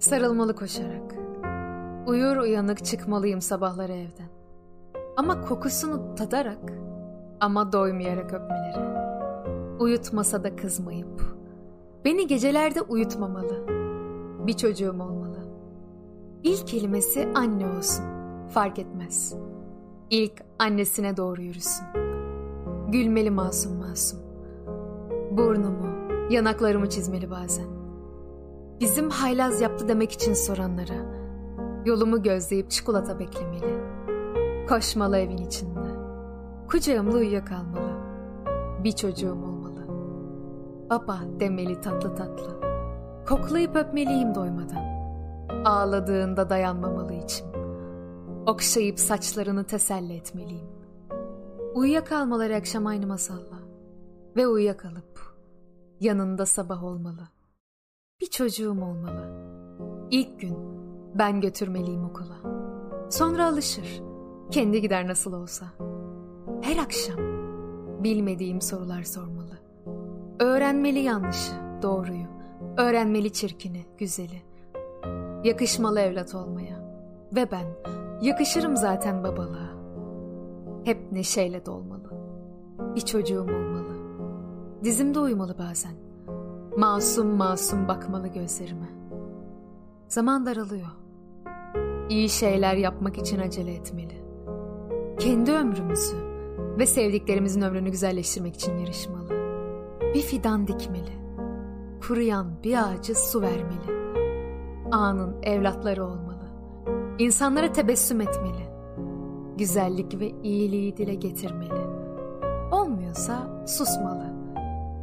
Sarılmalı 0.00 0.56
koşarak. 0.56 1.14
Uyur 2.06 2.36
uyanık 2.36 2.84
çıkmalıyım 2.84 3.40
sabahları 3.40 3.92
evden. 3.92 4.28
Ama 5.16 5.40
kokusunu 5.40 6.14
tadarak 6.14 6.72
ama 7.40 7.72
doymayarak 7.72 8.32
öpmeleri. 8.32 9.00
Uyutmasa 9.78 10.44
da 10.44 10.56
kızmayıp. 10.56 11.36
Beni 12.04 12.26
gecelerde 12.26 12.82
uyutmamalı. 12.82 13.66
Bir 14.46 14.52
çocuğum 14.52 14.96
olmalı. 15.00 15.38
İlk 16.42 16.66
kelimesi 16.66 17.28
anne 17.34 17.66
olsun. 17.66 18.04
Fark 18.48 18.78
etmez. 18.78 19.34
İlk 20.10 20.42
annesine 20.58 21.16
doğru 21.16 21.42
yürüsün. 21.42 21.86
Gülmeli 22.88 23.30
masum 23.30 23.76
masum. 23.76 24.18
Burnumu, 25.30 25.88
yanaklarımı 26.30 26.88
çizmeli 26.88 27.30
bazen. 27.30 27.79
Bizim 28.80 29.10
haylaz 29.10 29.60
yaptı 29.60 29.88
demek 29.88 30.12
için 30.12 30.34
soranlara. 30.34 31.20
Yolumu 31.84 32.22
gözleyip 32.22 32.70
çikolata 32.70 33.18
beklemeli. 33.18 33.80
Koşmalı 34.68 35.18
evin 35.18 35.36
içinde. 35.36 35.88
Kucağımda 36.68 37.16
uyuyakalmalı. 37.16 37.90
Bir 38.84 38.92
çocuğum 38.92 39.38
olmalı. 39.44 39.86
Baba 40.90 41.18
demeli 41.40 41.80
tatlı 41.80 42.14
tatlı. 42.14 42.60
Koklayıp 43.28 43.76
öpmeliyim 43.76 44.34
doymadan. 44.34 44.84
Ağladığında 45.64 46.50
dayanmamalı 46.50 47.14
içim. 47.14 47.46
Okşayıp 48.46 48.98
saçlarını 48.98 49.64
teselli 49.64 50.12
etmeliyim. 50.12 50.68
Uyuyakalmaları 51.74 52.54
akşam 52.56 52.86
aynı 52.86 53.06
masalla. 53.06 53.60
Ve 54.36 54.46
uyuyakalıp 54.46 55.20
yanında 56.00 56.46
sabah 56.46 56.84
olmalı. 56.84 57.28
Bir 58.20 58.26
çocuğum 58.26 58.70
olmalı. 58.70 59.30
İlk 60.10 60.40
gün 60.40 60.56
ben 61.14 61.40
götürmeliyim 61.40 62.04
okula. 62.04 62.36
Sonra 63.10 63.46
alışır. 63.46 64.02
Kendi 64.50 64.80
gider 64.80 65.08
nasıl 65.08 65.32
olsa. 65.32 65.66
Her 66.62 66.76
akşam 66.76 67.18
bilmediğim 68.04 68.60
sorular 68.60 69.02
sormalı. 69.02 69.58
Öğrenmeli 70.40 70.98
yanlışı, 70.98 71.52
doğruyu. 71.82 72.26
Öğrenmeli 72.76 73.32
çirkini, 73.32 73.86
güzeli. 73.98 74.42
Yakışmalı 75.44 76.00
evlat 76.00 76.34
olmaya. 76.34 77.04
Ve 77.34 77.50
ben 77.50 77.66
yakışırım 78.22 78.76
zaten 78.76 79.24
babalığa. 79.24 79.70
Hep 80.84 81.12
neşeyle 81.12 81.66
dolmalı. 81.66 82.10
Bir 82.94 83.00
çocuğum 83.00 83.42
olmalı. 83.42 83.94
Dizimde 84.84 85.20
uyumalı 85.20 85.58
bazen. 85.58 86.09
Masum 86.80 87.28
masum 87.28 87.88
bakmalı 87.88 88.28
gözlerime. 88.28 88.88
Zaman 90.08 90.46
daralıyor. 90.46 90.88
İyi 92.08 92.28
şeyler 92.28 92.74
yapmak 92.74 93.18
için 93.18 93.38
acele 93.38 93.74
etmeli. 93.74 94.24
Kendi 95.18 95.52
ömrümüzü 95.52 96.16
ve 96.78 96.86
sevdiklerimizin 96.86 97.60
ömrünü 97.60 97.90
güzelleştirmek 97.90 98.54
için 98.54 98.78
yarışmalı. 98.78 99.30
Bir 100.14 100.20
fidan 100.20 100.66
dikmeli. 100.66 101.12
Kuruyan 102.08 102.62
bir 102.64 102.76
ağacı 102.76 103.14
su 103.14 103.42
vermeli. 103.42 104.16
Anın 104.92 105.42
evlatları 105.42 106.04
olmalı. 106.04 106.48
İnsanlara 107.18 107.72
tebessüm 107.72 108.20
etmeli. 108.20 108.70
Güzellik 109.58 110.20
ve 110.20 110.30
iyiliği 110.42 110.96
dile 110.96 111.14
getirmeli. 111.14 111.86
Olmuyorsa 112.72 113.64
susmalı. 113.66 114.29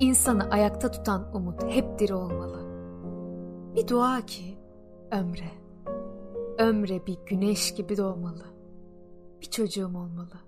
İnsanı 0.00 0.50
ayakta 0.50 0.90
tutan 0.90 1.36
umut 1.36 1.64
hep 1.64 1.98
diri 1.98 2.14
olmalı. 2.14 2.66
Bir 3.74 3.88
dua 3.88 4.26
ki 4.26 4.58
ömre, 5.12 5.50
ömre 6.58 7.06
bir 7.06 7.18
güneş 7.26 7.74
gibi 7.74 7.96
doğmalı. 7.96 8.44
Bir 9.40 9.46
çocuğum 9.46 9.86
olmalı. 9.86 10.40